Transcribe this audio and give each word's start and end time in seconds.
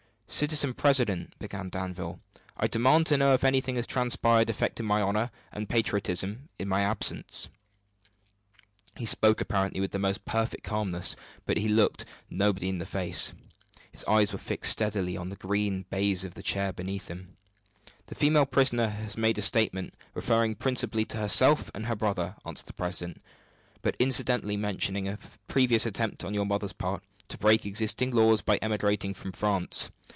"Citizen 0.33 0.73
president," 0.73 1.37
began 1.39 1.67
Danville, 1.67 2.21
"I 2.55 2.67
demand 2.67 3.05
to 3.07 3.17
know 3.17 3.33
if 3.33 3.43
anything 3.43 3.75
has 3.75 3.85
transpired 3.85 4.49
affecting 4.49 4.85
my 4.85 5.01
honor 5.01 5.29
and 5.51 5.67
patriotism 5.67 6.47
in 6.57 6.69
my 6.69 6.83
absence?" 6.83 7.49
He 8.95 9.05
spoke 9.05 9.41
apparently 9.41 9.81
with 9.81 9.91
the 9.91 9.99
most 9.99 10.23
perfect 10.23 10.63
calmness, 10.63 11.17
but 11.45 11.57
he 11.57 11.67
looked 11.67 12.05
nobody 12.29 12.69
in 12.69 12.77
the 12.77 12.85
face. 12.85 13.33
His 13.91 14.05
eyes 14.05 14.31
were 14.31 14.39
fixed 14.39 14.71
steadily 14.71 15.17
on 15.17 15.27
the 15.27 15.35
green 15.35 15.83
baize 15.89 16.23
of 16.23 16.33
the 16.35 16.41
table 16.43 16.71
beneath 16.71 17.09
him. 17.09 17.35
"The 18.05 18.15
female 18.15 18.45
prisoner 18.45 18.87
has 18.87 19.17
made 19.17 19.37
a 19.37 19.41
statement, 19.41 19.95
referring 20.13 20.55
principally 20.55 21.03
to 21.07 21.17
herself 21.17 21.69
and 21.75 21.87
her 21.87 21.95
brother," 21.95 22.37
answered 22.45 22.67
the 22.67 22.73
president, 22.73 23.21
"but 23.81 23.97
incidentally 23.99 24.55
mentioning 24.55 25.09
a 25.09 25.19
previous 25.49 25.85
attempt 25.85 26.23
on 26.23 26.33
your 26.33 26.45
mother's 26.45 26.71
part 26.73 27.03
to 27.27 27.37
break 27.37 27.65
existing 27.65 28.11
laws 28.11 28.41
by 28.41 28.55
emigrating 28.57 29.13
from 29.13 29.33
France. 29.33 29.91